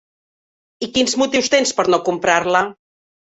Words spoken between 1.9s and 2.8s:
no comprar-la?